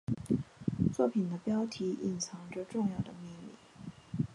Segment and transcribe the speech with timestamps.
[0.91, 4.25] 作品的标题隐藏着重要的秘密。